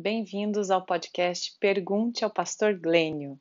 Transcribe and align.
Bem-vindos 0.00 0.70
ao 0.70 0.80
podcast 0.80 1.56
Pergunte 1.58 2.24
ao 2.24 2.30
Pastor 2.30 2.72
Glênio. 2.72 3.36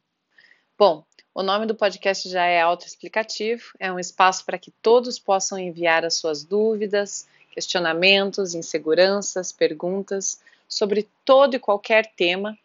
Bom, 0.76 1.06
o 1.32 1.44
nome 1.44 1.68
do 1.68 1.76
podcast 1.76 2.28
já 2.28 2.46
é 2.46 2.60
autoexplicativo, 2.60 3.74
é 3.80 3.92
um 3.92 4.00
espaço 4.00 4.44
para 4.44 4.58
que 4.58 4.72
todos 4.82 5.20
possam 5.20 5.60
enviar 5.60 6.04
as 6.04 6.16
suas 6.16 6.44
dúvidas, 6.44 7.28
questionamentos, 7.52 8.56
inseguranças, 8.56 9.52
perguntas 9.52 10.42
sobre 10.68 11.08
todo 11.24 11.56
e 11.56 11.60
qualquer 11.60 12.12
tema, 12.16 12.58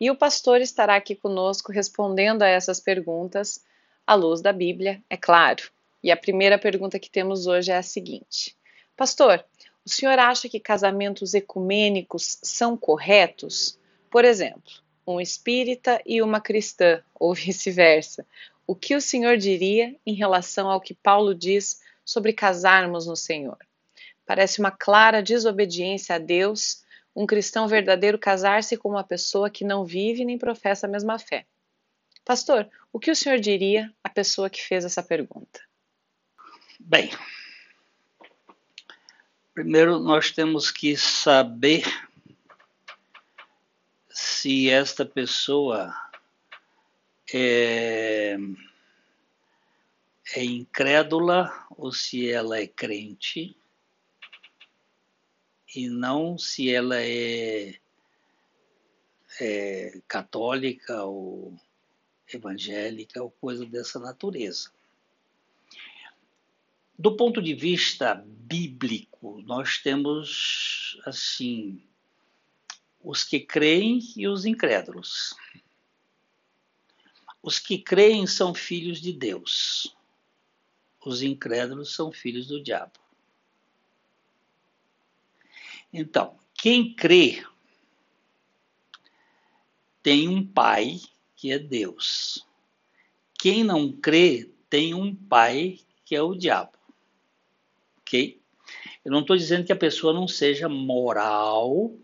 e 0.00 0.08
o 0.08 0.14
pastor 0.14 0.60
estará 0.60 0.94
aqui 0.94 1.16
conosco 1.16 1.72
respondendo 1.72 2.42
a 2.42 2.48
essas 2.48 2.78
perguntas 2.78 3.60
à 4.06 4.14
luz 4.14 4.40
da 4.40 4.52
Bíblia, 4.52 5.02
é 5.10 5.16
claro. 5.16 5.64
E 6.00 6.12
a 6.12 6.16
primeira 6.16 6.60
pergunta 6.60 6.96
que 6.96 7.10
temos 7.10 7.48
hoje 7.48 7.72
é 7.72 7.76
a 7.76 7.82
seguinte: 7.82 8.56
Pastor, 8.96 9.44
o 9.84 9.88
senhor 9.90 10.18
acha 10.18 10.48
que 10.48 10.60
casamentos 10.60 11.34
ecumênicos 11.34 12.38
são 12.42 12.76
corretos? 12.76 13.78
Por 14.10 14.24
exemplo, 14.24 14.72
um 15.06 15.20
espírita 15.20 16.00
e 16.06 16.22
uma 16.22 16.40
cristã, 16.40 17.02
ou 17.14 17.34
vice-versa. 17.34 18.26
O 18.66 18.74
que 18.74 18.94
o 18.94 19.00
senhor 19.00 19.36
diria 19.36 19.96
em 20.06 20.14
relação 20.14 20.70
ao 20.70 20.80
que 20.80 20.94
Paulo 20.94 21.34
diz 21.34 21.80
sobre 22.04 22.32
casarmos 22.32 23.06
no 23.06 23.16
Senhor? 23.16 23.58
Parece 24.24 24.60
uma 24.60 24.70
clara 24.70 25.22
desobediência 25.22 26.14
a 26.14 26.18
Deus 26.18 26.82
um 27.14 27.26
cristão 27.26 27.68
verdadeiro 27.68 28.18
casar-se 28.18 28.76
com 28.76 28.88
uma 28.88 29.04
pessoa 29.04 29.50
que 29.50 29.64
não 29.64 29.84
vive 29.84 30.24
nem 30.24 30.38
professa 30.38 30.86
a 30.86 30.90
mesma 30.90 31.18
fé. 31.18 31.46
Pastor, 32.24 32.68
o 32.92 32.98
que 32.98 33.10
o 33.10 33.16
senhor 33.16 33.38
diria 33.38 33.92
à 34.02 34.08
pessoa 34.08 34.48
que 34.48 34.62
fez 34.62 34.84
essa 34.84 35.02
pergunta? 35.02 35.60
Bem, 36.80 37.10
Primeiro, 39.54 39.98
nós 39.98 40.30
temos 40.30 40.70
que 40.70 40.96
saber 40.96 41.84
se 44.08 44.70
esta 44.70 45.04
pessoa 45.04 45.94
é, 47.32 48.36
é 50.34 50.42
incrédula 50.42 51.66
ou 51.70 51.92
se 51.92 52.30
ela 52.30 52.58
é 52.58 52.66
crente, 52.66 53.54
e 55.74 55.88
não 55.88 56.38
se 56.38 56.74
ela 56.74 56.96
é, 56.98 57.74
é 59.38 60.00
católica 60.08 61.04
ou 61.04 61.54
evangélica 62.32 63.22
ou 63.22 63.30
coisa 63.30 63.66
dessa 63.66 63.98
natureza. 63.98 64.70
Do 66.98 67.16
ponto 67.16 67.40
de 67.40 67.54
vista 67.54 68.22
bíblico, 68.26 69.40
nós 69.42 69.78
temos 69.78 71.00
assim 71.06 71.82
os 73.00 73.24
que 73.24 73.40
creem 73.40 73.98
e 74.16 74.28
os 74.28 74.44
incrédulos. 74.44 75.34
Os 77.42 77.58
que 77.58 77.78
creem 77.78 78.26
são 78.26 78.54
filhos 78.54 79.00
de 79.00 79.12
Deus. 79.12 79.96
Os 81.04 81.22
incrédulos 81.22 81.94
são 81.94 82.12
filhos 82.12 82.46
do 82.46 82.62
diabo. 82.62 83.00
Então, 85.92 86.38
quem 86.54 86.94
crê 86.94 87.44
tem 90.02 90.28
um 90.28 90.46
pai 90.46 91.00
que 91.34 91.50
é 91.50 91.58
Deus. 91.58 92.46
Quem 93.38 93.64
não 93.64 93.90
crê 93.90 94.50
tem 94.70 94.94
um 94.94 95.14
pai 95.14 95.80
que 96.04 96.14
é 96.14 96.22
o 96.22 96.34
diabo 96.34 96.81
ok? 98.12 98.38
Eu 99.04 99.10
não 99.10 99.20
estou 99.20 99.36
dizendo 99.36 99.64
que 99.64 99.72
a 99.72 99.76
pessoa 99.76 100.12
não 100.12 100.28
seja 100.28 100.68
moral, 100.68 101.96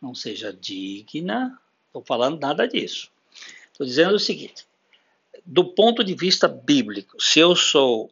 não 0.00 0.14
seja 0.14 0.52
digna, 0.52 1.60
estou 1.86 2.02
falando 2.02 2.40
nada 2.40 2.66
disso. 2.66 3.10
Estou 3.70 3.86
dizendo 3.86 4.14
o 4.14 4.20
seguinte: 4.20 4.66
do 5.44 5.64
ponto 5.64 6.02
de 6.02 6.14
vista 6.14 6.48
bíblico, 6.48 7.20
se 7.22 7.38
eu 7.38 7.54
sou 7.54 8.10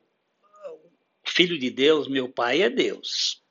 filho 1.25 1.59
de 1.59 1.71
Deus, 1.71 2.07
meu 2.07 2.29
pai 2.29 2.63
é 2.63 2.71
Deus. 2.71 3.43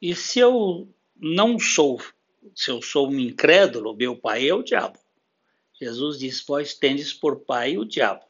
E 0.00 0.14
se 0.14 0.38
eu 0.38 0.88
não 1.14 1.58
sou, 1.58 2.00
se 2.54 2.70
eu 2.70 2.80
sou 2.80 3.08
um 3.08 3.18
incrédulo, 3.18 3.94
meu 3.94 4.16
pai 4.16 4.48
é 4.48 4.54
o 4.54 4.62
diabo. 4.62 4.98
Jesus 5.78 6.18
diz: 6.18 6.42
Vós 6.44 6.74
tendes 6.74 7.12
por 7.12 7.40
pai 7.40 7.76
o 7.76 7.84
diabo. 7.84 8.24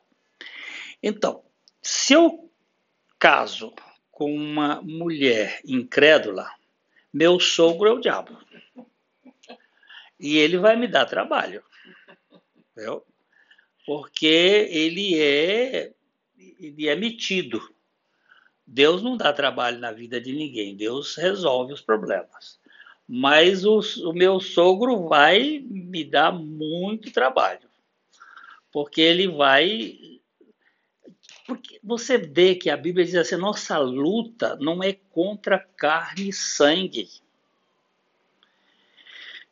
Então, 1.02 1.42
se 1.80 2.12
eu 2.12 2.49
caso 3.20 3.72
com 4.10 4.34
uma 4.34 4.80
mulher 4.80 5.60
incrédula, 5.64 6.50
meu 7.12 7.38
sogro 7.38 7.88
é 7.88 7.92
o 7.92 8.00
diabo. 8.00 8.36
E 10.18 10.38
ele 10.38 10.58
vai 10.58 10.76
me 10.76 10.88
dar 10.88 11.04
trabalho. 11.04 11.62
Entendeu? 12.56 13.04
Porque 13.86 14.26
ele 14.70 15.20
é, 15.20 15.92
ele 16.58 16.88
é 16.88 16.96
metido. 16.96 17.60
Deus 18.66 19.02
não 19.02 19.16
dá 19.16 19.32
trabalho 19.32 19.78
na 19.78 19.92
vida 19.92 20.20
de 20.20 20.32
ninguém, 20.32 20.76
Deus 20.76 21.16
resolve 21.16 21.72
os 21.72 21.80
problemas. 21.80 22.60
Mas 23.06 23.64
o, 23.64 23.80
o 24.08 24.12
meu 24.12 24.38
sogro 24.38 25.08
vai 25.08 25.58
me 25.68 26.04
dar 26.04 26.30
muito 26.30 27.10
trabalho, 27.10 27.68
porque 28.70 29.00
ele 29.00 29.26
vai 29.26 30.19
porque 31.50 31.80
você 31.82 32.16
vê 32.16 32.54
que 32.54 32.70
a 32.70 32.76
Bíblia 32.76 33.04
diz 33.04 33.16
assim: 33.16 33.34
nossa 33.34 33.76
luta 33.76 34.56
não 34.60 34.84
é 34.84 34.92
contra 35.10 35.58
carne 35.58 36.28
e 36.28 36.32
sangue. 36.32 37.08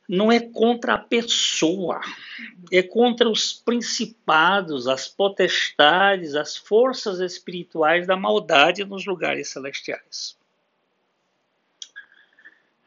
Não 0.08 0.30
é 0.30 0.38
contra 0.38 0.94
a 0.94 0.98
pessoa, 0.98 2.00
é 2.70 2.84
contra 2.84 3.28
os 3.28 3.52
principados, 3.52 4.86
as 4.86 5.08
potestades, 5.08 6.36
as 6.36 6.56
forças 6.56 7.18
espirituais 7.18 8.06
da 8.06 8.16
maldade 8.16 8.84
nos 8.84 9.04
lugares 9.04 9.48
celestiais. 9.48 10.38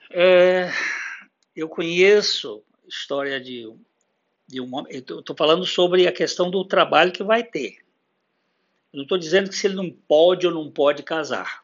É, 0.09 0.71
eu 1.53 1.67
conheço 1.67 2.63
história 2.87 3.41
de, 3.41 3.71
de 4.47 4.61
um 4.61 4.73
homem, 4.73 4.95
estou 4.95 5.35
falando 5.37 5.65
sobre 5.65 6.07
a 6.07 6.13
questão 6.13 6.49
do 6.49 6.63
trabalho 6.63 7.11
que 7.11 7.23
vai 7.23 7.43
ter. 7.43 7.81
Eu 8.93 8.97
não 8.97 9.03
estou 9.03 9.17
dizendo 9.17 9.49
que 9.49 9.55
se 9.55 9.67
ele 9.67 9.75
não 9.75 9.89
pode 9.89 10.45
ou 10.45 10.53
não 10.53 10.69
pode 10.69 11.03
casar. 11.03 11.63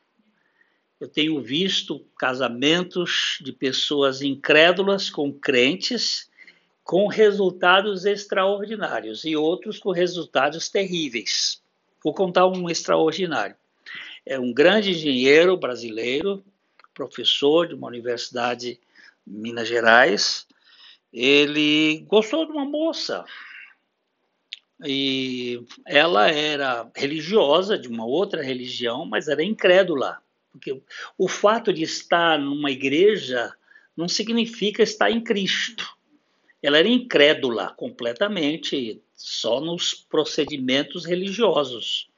Eu 1.00 1.08
tenho 1.08 1.42
visto 1.42 2.00
casamentos 2.18 3.38
de 3.42 3.52
pessoas 3.52 4.22
incrédulas 4.22 5.10
com 5.10 5.32
crentes 5.32 6.30
com 6.88 7.06
resultados 7.08 8.06
extraordinários 8.06 9.26
e 9.26 9.36
outros 9.36 9.78
com 9.78 9.92
resultados 9.92 10.70
terríveis. 10.70 11.62
Vou 12.02 12.14
contar 12.14 12.48
um 12.48 12.70
extraordinário. 12.70 13.58
É 14.26 14.40
um 14.40 14.54
grande 14.54 14.92
engenheiro 14.92 15.58
brasileiro, 15.58 16.42
professor 16.94 17.68
de 17.68 17.76
uma 17.76 17.88
universidade 17.88 18.80
em 19.28 19.32
Minas 19.32 19.68
Gerais. 19.68 20.48
Ele 21.12 22.06
gostou 22.08 22.46
de 22.46 22.54
uma 22.54 22.64
moça, 22.64 23.26
e 24.84 25.66
ela 25.86 26.30
era 26.30 26.90
religiosa, 26.96 27.78
de 27.78 27.88
uma 27.88 28.06
outra 28.06 28.44
religião, 28.44 29.06
mas 29.06 29.28
era 29.28 29.44
incrédula. 29.44 30.22
Porque 30.52 30.82
o 31.18 31.28
fato 31.28 31.74
de 31.74 31.84
estar 31.84 32.40
numa 32.40 32.70
igreja 32.70 33.54
não 33.96 34.08
significa 34.08 34.84
estar 34.84 35.10
em 35.10 35.22
Cristo. 35.22 35.88
Ela 36.62 36.78
era 36.78 36.88
incrédula 36.88 37.74
completamente, 37.76 39.02
só 39.16 39.60
nos 39.60 39.94
procedimentos 39.94 41.06
religiosos. 41.06 42.10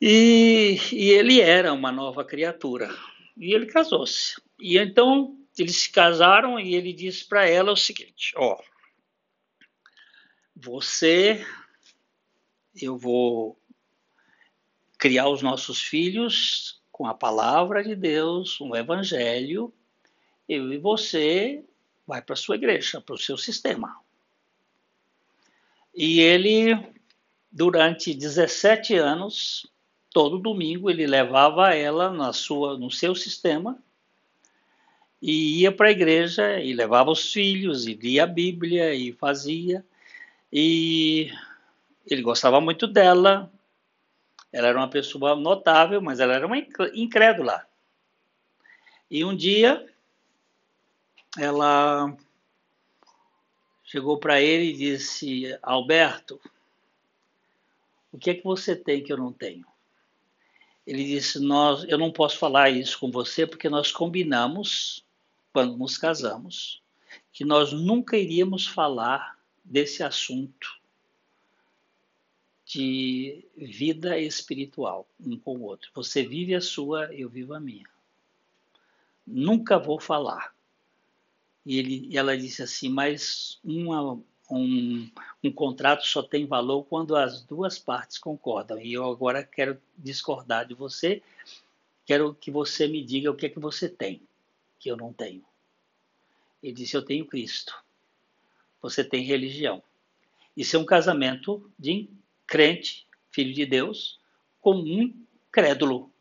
E, 0.00 0.78
e 0.92 1.10
ele 1.10 1.40
era 1.40 1.72
uma 1.72 1.90
nova 1.90 2.24
criatura. 2.24 2.94
E 3.36 3.54
ele 3.54 3.66
casou-se. 3.66 4.40
E 4.60 4.78
então 4.78 5.36
eles 5.58 5.76
se 5.76 5.90
casaram 5.90 6.58
e 6.58 6.74
ele 6.74 6.92
disse 6.92 7.24
para 7.24 7.48
ela 7.48 7.72
o 7.72 7.76
seguinte: 7.76 8.32
ó. 8.36 8.54
Oh, 8.54 8.77
você, 10.60 11.46
eu 12.80 12.98
vou 12.98 13.58
criar 14.98 15.28
os 15.28 15.42
nossos 15.42 15.80
filhos 15.80 16.82
com 16.90 17.06
a 17.06 17.14
palavra 17.14 17.82
de 17.84 17.94
Deus, 17.94 18.60
um 18.60 18.74
evangelho, 18.74 19.72
eu 20.48 20.72
e 20.72 20.78
você 20.78 21.64
vai 22.06 22.20
para 22.20 22.32
a 22.32 22.36
sua 22.36 22.56
igreja, 22.56 23.00
para 23.00 23.14
o 23.14 23.18
seu 23.18 23.36
sistema. 23.36 24.00
E 25.94 26.20
ele, 26.20 26.76
durante 27.52 28.12
17 28.12 28.94
anos, 28.94 29.70
todo 30.10 30.38
domingo 30.38 30.90
ele 30.90 31.06
levava 31.06 31.74
ela 31.74 32.10
na 32.10 32.32
sua, 32.32 32.76
no 32.76 32.90
seu 32.90 33.14
sistema 33.14 33.80
e 35.20 35.60
ia 35.60 35.72
para 35.72 35.88
a 35.88 35.92
igreja 35.92 36.60
e 36.60 36.72
levava 36.72 37.10
os 37.10 37.32
filhos 37.32 37.86
e 37.86 37.94
lia 37.94 38.24
a 38.24 38.26
Bíblia 38.26 38.94
e 38.94 39.12
fazia. 39.12 39.84
E 40.52 41.30
ele 42.06 42.22
gostava 42.22 42.60
muito 42.60 42.86
dela. 42.86 43.52
Ela 44.52 44.68
era 44.68 44.78
uma 44.78 44.88
pessoa 44.88 45.36
notável, 45.36 46.00
mas 46.00 46.20
ela 46.20 46.34
era 46.34 46.46
uma 46.46 46.58
incrédula. 46.94 47.66
E 49.10 49.24
um 49.24 49.36
dia 49.36 49.86
ela 51.38 52.16
chegou 53.84 54.18
para 54.18 54.40
ele 54.40 54.70
e 54.70 54.76
disse: 54.76 55.58
Alberto, 55.62 56.40
o 58.12 58.18
que 58.18 58.30
é 58.30 58.34
que 58.34 58.44
você 58.44 58.74
tem 58.74 59.02
que 59.02 59.12
eu 59.12 59.16
não 59.16 59.32
tenho? 59.32 59.66
Ele 60.86 61.04
disse: 61.04 61.38
nós, 61.38 61.84
eu 61.84 61.98
não 61.98 62.10
posso 62.10 62.38
falar 62.38 62.70
isso 62.70 62.98
com 62.98 63.10
você 63.10 63.46
porque 63.46 63.68
nós 63.68 63.92
combinamos 63.92 65.04
quando 65.52 65.76
nos 65.76 65.98
casamos 65.98 66.82
que 67.32 67.44
nós 67.44 67.72
nunca 67.72 68.16
iríamos 68.16 68.66
falar 68.66 69.37
desse 69.68 70.02
assunto 70.02 70.78
de 72.64 73.44
vida 73.56 74.18
espiritual 74.18 75.06
um 75.20 75.38
com 75.38 75.56
o 75.56 75.62
outro. 75.62 75.90
Você 75.94 76.22
vive 76.22 76.54
a 76.54 76.60
sua, 76.60 77.12
eu 77.14 77.28
vivo 77.28 77.54
a 77.54 77.60
minha. 77.60 77.86
Nunca 79.26 79.78
vou 79.78 80.00
falar. 80.00 80.54
E, 81.64 81.78
ele, 81.78 82.06
e 82.10 82.16
ela 82.16 82.36
disse 82.36 82.62
assim, 82.62 82.88
mas 82.88 83.58
uma, 83.62 84.18
um, 84.50 85.10
um 85.42 85.52
contrato 85.52 86.06
só 86.06 86.22
tem 86.22 86.46
valor 86.46 86.84
quando 86.84 87.16
as 87.16 87.42
duas 87.42 87.78
partes 87.78 88.18
concordam. 88.18 88.80
E 88.80 88.92
eu 88.92 89.04
agora 89.04 89.42
quero 89.42 89.80
discordar 89.96 90.66
de 90.66 90.74
você, 90.74 91.22
quero 92.06 92.34
que 92.34 92.50
você 92.50 92.86
me 92.86 93.02
diga 93.02 93.30
o 93.30 93.34
que 93.34 93.46
é 93.46 93.50
que 93.50 93.58
você 93.58 93.88
tem, 93.88 94.22
que 94.78 94.90
eu 94.90 94.96
não 94.96 95.12
tenho. 95.12 95.44
Ele 96.62 96.72
disse, 96.72 96.96
eu 96.96 97.04
tenho 97.04 97.26
Cristo. 97.26 97.74
Você 98.80 99.02
tem 99.02 99.22
religião. 99.22 99.82
Isso 100.56 100.76
é 100.76 100.78
um 100.78 100.84
casamento 100.84 101.70
de 101.78 102.08
crente, 102.46 103.06
filho 103.30 103.54
de 103.54 103.66
Deus, 103.66 104.18
com 104.60 104.74
um 104.74 105.14
crédulo, 105.52 106.12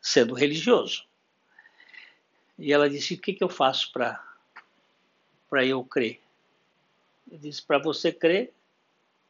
sendo 0.00 0.34
religioso. 0.34 1.04
E 2.58 2.72
ela 2.72 2.88
disse: 2.88 3.14
O 3.14 3.18
que, 3.18 3.32
que 3.32 3.44
eu 3.44 3.48
faço 3.48 3.92
para 3.92 4.20
eu 5.64 5.84
crer? 5.84 6.20
Eu 7.30 7.38
disse: 7.38 7.62
Para 7.62 7.78
você 7.78 8.12
crer, 8.12 8.52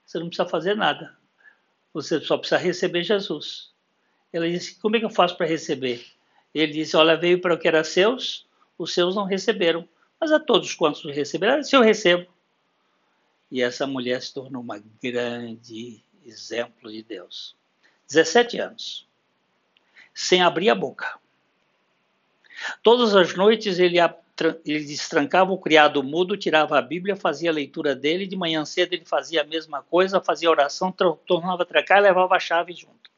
você 0.04 0.18
não 0.18 0.28
precisa 0.28 0.48
fazer 0.48 0.74
nada. 0.74 1.16
Você 1.92 2.20
só 2.20 2.36
precisa 2.36 2.58
receber 2.58 3.04
Jesus. 3.04 3.72
Ela 4.32 4.48
disse: 4.48 4.78
Como 4.80 4.96
é 4.96 4.98
que 4.98 5.04
eu 5.04 5.10
faço 5.10 5.36
para 5.36 5.46
receber? 5.46 6.04
Ele 6.54 6.72
disse: 6.72 6.96
Olha, 6.96 7.16
veio 7.16 7.40
para 7.40 7.54
o 7.54 7.58
que 7.58 7.68
era 7.68 7.84
seus, 7.84 8.46
os 8.76 8.92
seus 8.92 9.14
não 9.14 9.24
receberam. 9.24 9.88
Mas 10.20 10.32
a 10.32 10.40
todos 10.40 10.74
quantos 10.74 11.04
receberam, 11.04 11.62
se 11.62 11.76
eu 11.76 11.82
recebo. 11.82 12.33
E 13.50 13.62
essa 13.62 13.86
mulher 13.86 14.22
se 14.22 14.34
tornou 14.34 14.62
uma 14.62 14.82
grande 15.02 16.02
exemplo 16.24 16.90
de 16.90 17.02
Deus. 17.02 17.54
17 18.08 18.58
anos, 18.58 19.08
sem 20.12 20.42
abrir 20.42 20.70
a 20.70 20.74
boca. 20.74 21.18
Todas 22.82 23.14
as 23.14 23.34
noites 23.34 23.78
ele, 23.78 23.98
ele 24.64 24.84
destrancava 24.84 25.52
o 25.52 25.58
criado 25.58 26.02
mudo, 26.02 26.36
tirava 26.36 26.78
a 26.78 26.82
Bíblia, 26.82 27.16
fazia 27.16 27.50
a 27.50 27.54
leitura 27.54 27.94
dele, 27.94 28.26
de 28.26 28.36
manhã 28.36 28.64
cedo 28.64 28.92
ele 28.92 29.04
fazia 29.04 29.42
a 29.42 29.46
mesma 29.46 29.82
coisa, 29.82 30.20
fazia 30.20 30.50
oração, 30.50 30.92
tornava 31.26 31.62
a 31.62 31.66
trancar 31.66 31.98
e 31.98 32.02
levava 32.02 32.36
a 32.36 32.40
chave 32.40 32.72
junto. 32.72 33.10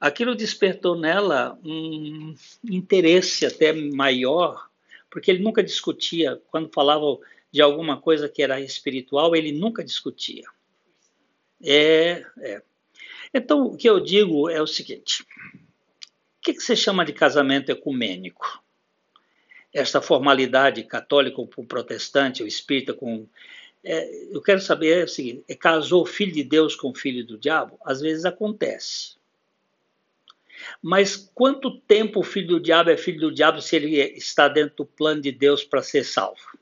Aquilo 0.00 0.36
despertou 0.36 0.96
nela 0.96 1.58
um 1.64 2.34
interesse 2.64 3.44
até 3.44 3.72
maior, 3.72 4.68
porque 5.10 5.30
ele 5.30 5.42
nunca 5.42 5.62
discutia, 5.62 6.40
quando 6.50 6.70
falava 6.72 7.18
de 7.50 7.62
alguma 7.62 8.00
coisa 8.00 8.28
que 8.28 8.42
era 8.42 8.60
espiritual, 8.60 9.34
ele 9.34 9.52
nunca 9.52 9.84
discutia. 9.84 10.44
É, 11.62 12.24
é. 12.40 12.62
Então, 13.32 13.66
o 13.66 13.76
que 13.76 13.88
eu 13.88 14.00
digo 14.00 14.48
é 14.48 14.60
o 14.60 14.66
seguinte: 14.66 15.22
o 15.22 16.42
que, 16.42 16.54
que 16.54 16.60
você 16.60 16.76
chama 16.76 17.04
de 17.04 17.12
casamento 17.12 17.70
ecumênico? 17.70 18.62
Esta 19.72 20.00
formalidade 20.00 20.82
católica 20.84 21.36
com 21.36 21.66
protestante, 21.66 22.42
ou 22.42 22.48
espírita 22.48 22.94
com. 22.94 23.26
É, 23.84 24.34
eu 24.34 24.42
quero 24.42 24.60
saber 24.60 25.00
é 25.00 25.04
o 25.04 25.08
seguinte: 25.08 25.44
é, 25.48 25.54
casou 25.54 26.06
filho 26.06 26.32
de 26.32 26.44
Deus 26.44 26.74
com 26.74 26.94
filho 26.94 27.26
do 27.26 27.38
diabo? 27.38 27.78
Às 27.84 28.00
vezes 28.00 28.24
acontece. 28.24 29.18
Mas 30.82 31.16
quanto 31.34 31.78
tempo 31.80 32.20
o 32.20 32.24
filho 32.24 32.48
do 32.48 32.60
diabo 32.60 32.90
é 32.90 32.96
filho 32.96 33.20
do 33.20 33.32
diabo 33.32 33.62
se 33.62 33.76
ele 33.76 33.96
está 33.96 34.48
dentro 34.48 34.78
do 34.78 34.86
plano 34.86 35.20
de 35.20 35.30
Deus 35.30 35.62
para 35.64 35.82
ser 35.82 36.04
salvo? 36.04 36.58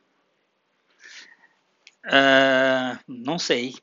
Uh, 2.07 2.99
não 3.07 3.39
sei 3.39 3.75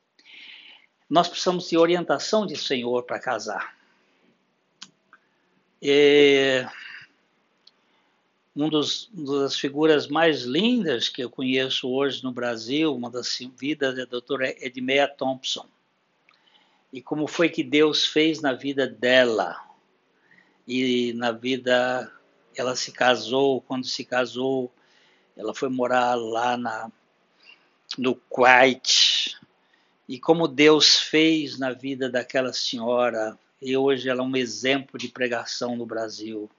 nós 1.13 1.27
precisamos 1.27 1.69
de 1.69 1.77
orientação 1.77 2.43
de 2.43 2.55
Senhor 2.55 3.03
para 3.03 3.19
casar. 3.19 3.77
E 5.79 6.65
um 8.55 8.67
dos, 8.67 9.11
uma 9.13 9.41
das 9.41 9.55
figuras 9.55 10.07
mais 10.07 10.41
lindas 10.41 11.09
que 11.09 11.23
eu 11.23 11.29
conheço 11.29 11.87
hoje 11.87 12.23
no 12.23 12.31
Brasil, 12.31 12.95
uma 12.95 13.11
das 13.11 13.37
vidas 13.55 13.95
é 13.99 14.01
a 14.01 14.05
doutora 14.05 14.55
Edmeia 14.65 15.07
Thompson. 15.07 15.67
E 16.91 16.99
como 16.99 17.27
foi 17.27 17.47
que 17.47 17.63
Deus 17.63 18.07
fez 18.07 18.41
na 18.41 18.53
vida 18.53 18.87
dela. 18.87 19.55
E 20.67 21.13
na 21.13 21.31
vida, 21.31 22.11
ela 22.55 22.75
se 22.75 22.91
casou, 22.91 23.61
quando 23.61 23.85
se 23.85 24.03
casou, 24.03 24.73
ela 25.37 25.53
foi 25.53 25.69
morar 25.69 26.15
lá 26.15 26.57
na, 26.57 26.91
no 27.97 28.15
Kuwait, 28.15 29.37
e 30.07 30.19
como 30.19 30.47
Deus 30.47 30.99
fez 30.99 31.57
na 31.57 31.71
vida 31.71 32.09
daquela 32.09 32.51
senhora, 32.51 33.37
e 33.61 33.77
hoje 33.77 34.09
ela 34.09 34.21
é 34.21 34.25
um 34.25 34.35
exemplo 34.35 34.99
de 34.99 35.07
pregação 35.07 35.75
no 35.75 35.85
Brasil. 35.85 36.49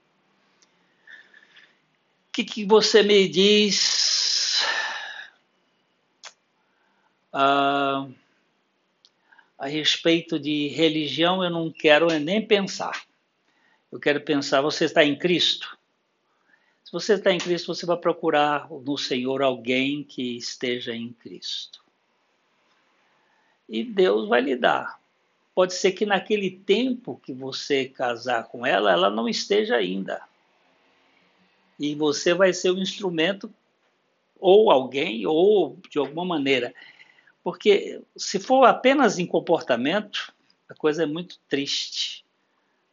O 2.27 2.31
que, 2.31 2.43
que 2.43 2.65
você 2.65 3.03
me 3.03 3.27
diz 3.29 4.65
ah, 7.31 8.07
a 9.57 9.67
respeito 9.67 10.39
de 10.39 10.67
religião? 10.69 11.43
Eu 11.43 11.49
não 11.49 11.71
quero 11.71 12.07
nem 12.19 12.45
pensar. 12.45 13.05
Eu 13.91 13.99
quero 13.99 14.19
pensar, 14.19 14.61
você 14.61 14.85
está 14.85 15.05
em 15.05 15.17
Cristo? 15.17 15.77
Se 16.85 16.91
você 16.91 17.15
está 17.15 17.31
em 17.31 17.39
Cristo, 17.39 17.73
você 17.73 17.85
vai 17.85 17.97
procurar 17.97 18.69
no 18.69 18.97
Senhor 18.97 19.41
alguém 19.41 20.03
que 20.03 20.37
esteja 20.37 20.95
em 20.95 21.11
Cristo 21.11 21.85
e 23.67 23.83
Deus 23.83 24.27
vai 24.27 24.41
lhe 24.41 24.55
dar. 24.55 24.99
Pode 25.53 25.73
ser 25.73 25.91
que 25.93 26.05
naquele 26.05 26.51
tempo 26.51 27.19
que 27.23 27.33
você 27.33 27.85
casar 27.85 28.47
com 28.47 28.65
ela, 28.65 28.91
ela 28.91 29.09
não 29.09 29.27
esteja 29.27 29.75
ainda. 29.75 30.21
E 31.79 31.95
você 31.95 32.33
vai 32.33 32.53
ser 32.53 32.71
o 32.71 32.75
um 32.75 32.81
instrumento, 32.81 33.51
ou 34.39 34.69
alguém, 34.69 35.25
ou 35.25 35.77
de 35.89 35.97
alguma 35.97 36.25
maneira. 36.25 36.73
Porque 37.43 38.01
se 38.15 38.39
for 38.39 38.65
apenas 38.65 39.17
em 39.17 39.25
comportamento, 39.25 40.33
a 40.67 40.75
coisa 40.75 41.03
é 41.03 41.05
muito 41.05 41.39
triste. 41.47 42.25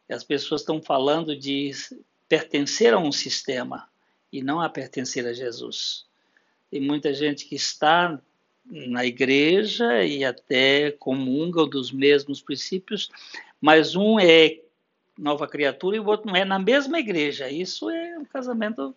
As 0.09 0.23
pessoas 0.23 0.61
estão 0.61 0.81
falando 0.81 1.35
de 1.35 1.71
pertencer 2.33 2.95
a 2.95 2.97
um 2.97 3.11
sistema 3.11 3.87
e 4.31 4.41
não 4.41 4.59
a 4.59 4.67
pertencer 4.67 5.27
a 5.27 5.33
Jesus. 5.33 6.07
Tem 6.71 6.81
muita 6.81 7.13
gente 7.13 7.45
que 7.45 7.53
está 7.53 8.19
na 8.65 9.05
igreja 9.05 10.03
e 10.03 10.25
até 10.25 10.89
comungam 10.89 11.69
dos 11.69 11.91
mesmos 11.91 12.41
princípios, 12.41 13.11
mas 13.61 13.95
um 13.95 14.19
é 14.19 14.61
nova 15.15 15.47
criatura 15.47 15.95
e 15.95 15.99
o 15.99 16.07
outro 16.07 16.25
não 16.25 16.35
é 16.35 16.43
na 16.43 16.57
mesma 16.57 16.97
igreja. 16.97 17.51
Isso 17.51 17.87
é 17.91 18.17
um 18.17 18.25
casamento 18.25 18.95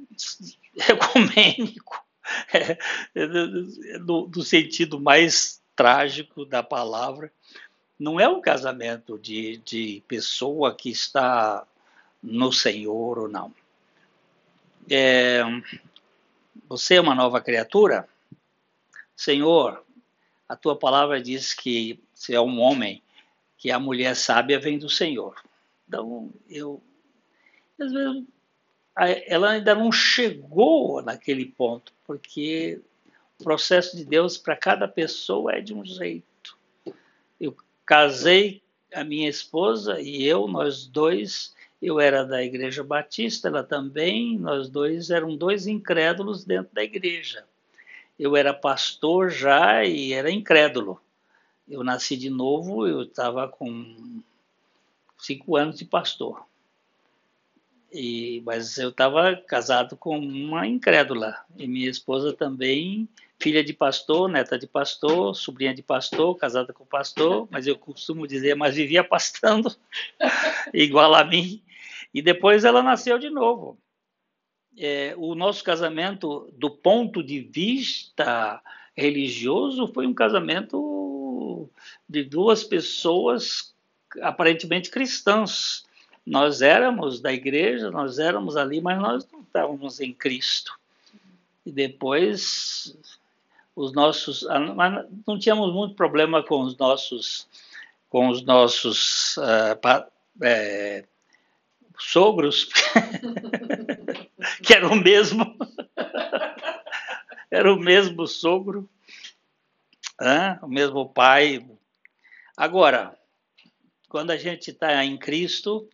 ecumênico, 0.74 2.04
é, 2.52 2.76
é, 3.14 3.98
do 4.00 4.42
sentido 4.42 4.98
mais 4.98 5.62
trágico 5.76 6.44
da 6.44 6.60
palavra. 6.60 7.32
Não 7.96 8.18
é 8.18 8.26
um 8.26 8.40
casamento 8.40 9.16
de, 9.16 9.58
de 9.58 10.02
pessoa 10.08 10.74
que 10.74 10.90
está 10.90 11.64
no 12.22 12.52
Senhor 12.52 13.18
ou 13.18 13.28
não. 13.28 13.52
É, 14.90 15.42
você 16.68 16.94
é 16.94 17.00
uma 17.00 17.14
nova 17.14 17.40
criatura? 17.40 18.08
Senhor, 19.16 19.84
a 20.48 20.56
tua 20.56 20.76
palavra 20.76 21.20
diz 21.20 21.54
que 21.54 21.98
se 22.14 22.34
é 22.34 22.40
um 22.40 22.60
homem, 22.60 23.02
que 23.56 23.70
a 23.70 23.78
mulher 23.78 24.14
sábia 24.16 24.58
vem 24.58 24.78
do 24.78 24.88
Senhor. 24.88 25.34
Então, 25.86 26.32
eu. 26.48 26.82
Às 27.80 27.92
vezes, 27.92 28.24
ela 29.26 29.52
ainda 29.52 29.74
não 29.74 29.90
chegou 29.90 31.02
naquele 31.02 31.46
ponto, 31.46 31.92
porque 32.04 32.80
o 33.40 33.44
processo 33.44 33.96
de 33.96 34.04
Deus 34.04 34.36
para 34.36 34.56
cada 34.56 34.86
pessoa 34.86 35.52
é 35.52 35.60
de 35.60 35.74
um 35.74 35.84
jeito. 35.84 36.56
Eu 37.40 37.56
casei 37.84 38.62
a 38.92 39.02
minha 39.02 39.28
esposa 39.28 40.00
e 40.00 40.24
eu, 40.24 40.46
nós 40.46 40.86
dois, 40.86 41.54
eu 41.82 41.98
era 41.98 42.24
da 42.24 42.42
igreja 42.42 42.84
batista, 42.84 43.48
ela 43.48 43.64
também, 43.64 44.38
nós 44.38 44.68
dois 44.68 45.10
eram 45.10 45.36
dois 45.36 45.66
incrédulos 45.66 46.44
dentro 46.44 46.72
da 46.72 46.84
igreja 46.84 47.44
eu 48.22 48.36
era 48.36 48.54
pastor 48.54 49.30
já 49.30 49.84
e 49.84 50.12
era 50.12 50.30
incrédulo. 50.30 51.00
Eu 51.68 51.82
nasci 51.82 52.16
de 52.16 52.30
novo, 52.30 52.86
eu 52.86 53.02
estava 53.02 53.48
com 53.48 54.22
cinco 55.18 55.56
anos 55.56 55.78
de 55.78 55.84
pastor. 55.84 56.44
E, 57.92 58.40
mas 58.46 58.78
eu 58.78 58.90
estava 58.90 59.36
casado 59.36 59.96
com 59.96 60.18
uma 60.18 60.66
incrédula 60.66 61.36
e 61.58 61.66
minha 61.66 61.90
esposa 61.90 62.32
também, 62.32 63.08
filha 63.38 63.62
de 63.62 63.72
pastor, 63.72 64.28
neta 64.28 64.58
de 64.58 64.66
pastor, 64.66 65.34
sobrinha 65.34 65.74
de 65.74 65.82
pastor, 65.82 66.36
casada 66.36 66.72
com 66.72 66.86
pastor, 66.86 67.46
mas 67.50 67.66
eu 67.66 67.76
costumo 67.76 68.26
dizer, 68.26 68.54
mas 68.54 68.76
vivia 68.76 69.02
pastando, 69.02 69.74
igual 70.72 71.14
a 71.14 71.24
mim. 71.24 71.60
E 72.12 72.20
depois 72.20 72.64
ela 72.64 72.82
nasceu 72.82 73.18
de 73.18 73.30
novo. 73.30 73.78
É, 74.76 75.14
o 75.16 75.34
nosso 75.34 75.62
casamento, 75.62 76.50
do 76.54 76.70
ponto 76.70 77.22
de 77.22 77.40
vista 77.40 78.62
religioso, 78.96 79.86
foi 79.88 80.06
um 80.06 80.14
casamento 80.14 81.68
de 82.08 82.24
duas 82.24 82.64
pessoas 82.64 83.74
aparentemente 84.20 84.90
cristãs 84.90 85.84
nós 86.24 86.62
éramos 86.62 87.20
da 87.20 87.32
igreja, 87.32 87.90
nós 87.90 88.18
éramos 88.18 88.56
ali, 88.56 88.80
mas 88.80 88.98
nós 88.98 89.28
não 89.32 89.40
estávamos 89.40 90.00
em 90.00 90.12
Cristo. 90.12 90.72
E 91.66 91.72
depois 91.72 92.96
os 93.74 93.92
nossos, 93.92 94.46
não 95.26 95.38
tínhamos 95.38 95.72
muito 95.72 95.94
problema 95.94 96.42
com 96.42 96.60
os 96.62 96.76
nossos, 96.76 97.48
com 98.08 98.28
os 98.28 98.42
nossos 98.42 99.36
uh, 99.38 100.06
é, 100.42 101.04
sogros, 101.98 102.68
que 104.62 104.74
era 104.74 104.88
o 104.88 104.94
mesmo, 104.94 105.56
era 107.50 107.72
o 107.72 107.78
mesmo 107.78 108.26
sogro, 108.26 108.88
o 110.62 110.68
mesmo 110.68 111.08
pai. 111.08 111.66
Agora, 112.56 113.16
quando 114.08 114.30
a 114.30 114.36
gente 114.36 114.70
está 114.70 115.04
em 115.04 115.16
Cristo, 115.16 115.88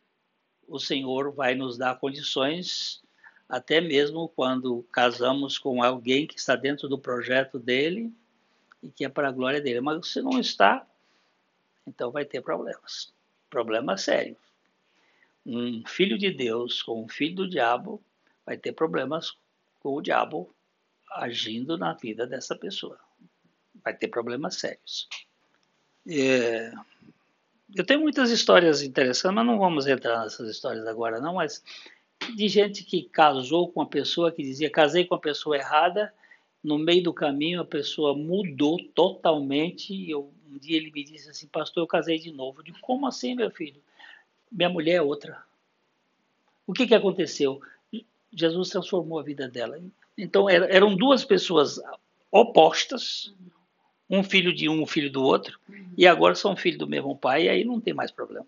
o 0.66 0.78
Senhor 0.78 1.32
vai 1.32 1.54
nos 1.54 1.78
dar 1.78 1.98
condições, 1.98 3.02
até 3.48 3.80
mesmo 3.80 4.28
quando 4.28 4.82
casamos 4.92 5.58
com 5.58 5.82
alguém 5.82 6.26
que 6.26 6.38
está 6.38 6.54
dentro 6.54 6.88
do 6.88 6.98
projeto 6.98 7.58
dele 7.58 8.12
e 8.82 8.90
que 8.90 9.04
é 9.04 9.08
para 9.08 9.28
a 9.28 9.32
glória 9.32 9.60
dele. 9.60 9.80
Mas 9.80 10.08
se 10.08 10.20
não 10.20 10.38
está, 10.38 10.86
então 11.86 12.10
vai 12.10 12.24
ter 12.24 12.42
problemas. 12.42 13.12
Problemas 13.48 14.02
sérios. 14.02 14.47
Um 15.46 15.82
filho 15.86 16.18
de 16.18 16.30
Deus 16.30 16.82
com 16.82 17.02
um 17.02 17.08
filho 17.08 17.36
do 17.36 17.48
diabo 17.48 18.02
vai 18.44 18.56
ter 18.56 18.72
problemas 18.72 19.36
com 19.80 19.94
o 19.94 20.02
diabo 20.02 20.54
agindo 21.12 21.78
na 21.78 21.94
vida 21.94 22.26
dessa 22.26 22.54
pessoa. 22.54 22.98
Vai 23.82 23.94
ter 23.94 24.08
problemas 24.08 24.56
sérios. 24.56 25.08
É, 26.06 26.72
eu 27.74 27.84
tenho 27.84 28.00
muitas 28.00 28.30
histórias 28.30 28.82
interessantes, 28.82 29.34
mas 29.34 29.46
não 29.46 29.58
vamos 29.58 29.86
entrar 29.86 30.22
nessas 30.22 30.48
histórias 30.48 30.86
agora, 30.86 31.20
não. 31.20 31.34
Mas 31.34 31.62
de 32.34 32.48
gente 32.48 32.84
que 32.84 33.02
casou 33.02 33.70
com 33.70 33.80
uma 33.80 33.88
pessoa 33.88 34.32
que 34.32 34.42
dizia 34.42 34.70
casei 34.70 35.04
com 35.04 35.14
a 35.14 35.20
pessoa 35.20 35.56
errada, 35.56 36.12
no 36.62 36.78
meio 36.78 37.02
do 37.02 37.12
caminho 37.12 37.60
a 37.60 37.64
pessoa 37.64 38.14
mudou 38.14 38.78
totalmente. 38.94 39.92
E 39.94 40.10
eu, 40.10 40.32
um 40.50 40.58
dia 40.58 40.76
ele 40.78 40.90
me 40.90 41.04
disse 41.04 41.28
assim, 41.28 41.46
pastor, 41.46 41.82
eu 41.82 41.86
casei 41.86 42.18
de 42.18 42.32
novo. 42.32 42.62
Digo, 42.62 42.78
como 42.80 43.06
assim, 43.06 43.34
meu 43.34 43.50
filho? 43.50 43.82
Minha 44.50 44.68
mulher 44.68 44.94
é 44.94 45.02
outra. 45.02 45.42
O 46.66 46.72
que, 46.72 46.86
que 46.86 46.94
aconteceu? 46.94 47.60
Jesus 48.32 48.70
transformou 48.70 49.18
a 49.18 49.22
vida 49.22 49.48
dela. 49.48 49.80
Então 50.16 50.48
eram 50.50 50.94
duas 50.94 51.24
pessoas 51.24 51.80
opostas, 52.30 53.34
um 54.10 54.22
filho 54.22 54.52
de 54.52 54.68
um, 54.68 54.82
um 54.82 54.86
filho 54.86 55.10
do 55.10 55.22
outro, 55.22 55.58
uhum. 55.68 55.92
e 55.96 56.06
agora 56.06 56.34
são 56.34 56.56
filhos 56.56 56.78
do 56.78 56.86
mesmo 56.86 57.16
pai, 57.16 57.44
e 57.44 57.48
aí 57.48 57.64
não 57.64 57.80
tem 57.80 57.94
mais 57.94 58.10
problema. 58.10 58.46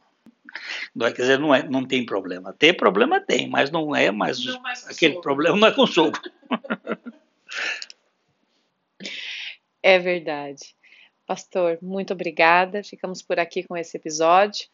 Não 0.95 1.07
é, 1.07 1.12
quer 1.12 1.23
dizer, 1.23 1.38
não, 1.38 1.54
é, 1.54 1.62
não 1.62 1.85
tem 1.85 2.04
problema. 2.04 2.52
Ter 2.52 2.75
problema 2.75 3.21
tem, 3.21 3.49
mas 3.49 3.71
não 3.71 3.95
é 3.95 4.11
mais, 4.11 4.45
não 4.45 4.61
mais 4.61 4.87
aquele 4.87 5.14
sogro. 5.14 5.23
problema 5.23 5.57
não 5.57 5.69
é 5.69 5.73
com 5.73 5.83
o 5.83 5.87
sogro. 5.87 6.21
É 9.83 9.99
verdade. 9.99 10.75
Pastor, 11.26 11.78
muito 11.80 12.12
obrigada. 12.12 12.83
Ficamos 12.83 13.23
por 13.23 13.38
aqui 13.38 13.62
com 13.62 13.76
esse 13.76 13.97
episódio. 13.97 14.69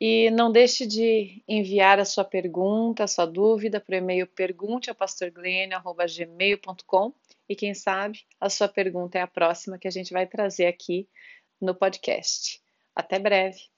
E 0.00 0.30
não 0.30 0.50
deixe 0.50 0.86
de 0.86 1.44
enviar 1.46 2.00
a 2.00 2.04
sua 2.04 2.24
pergunta, 2.24 3.04
a 3.04 3.08
sua 3.08 3.26
dúvida 3.26 3.80
para 3.80 3.94
o 3.94 3.98
e-mail 3.98 4.26
pergunteapastorglênio.gmail.com 4.26 7.12
e 7.48 7.54
quem 7.54 7.74
sabe 7.74 8.24
a 8.40 8.50
sua 8.50 8.68
pergunta 8.68 9.18
é 9.18 9.22
a 9.22 9.26
próxima 9.26 9.78
que 9.78 9.86
a 9.86 9.90
gente 9.90 10.12
vai 10.12 10.26
trazer 10.26 10.66
aqui 10.66 11.08
no 11.60 11.74
podcast. 11.74 12.60
Até 12.94 13.18
breve! 13.18 13.73